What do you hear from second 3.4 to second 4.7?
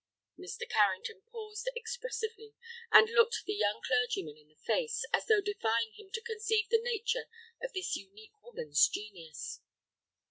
the young clergyman in the